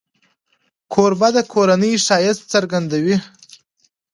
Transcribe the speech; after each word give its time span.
کوربه 0.93 1.29
د 1.35 1.37
کورنۍ 1.53 1.93
ښایست 2.05 2.43
څرګندوي. 2.53 3.17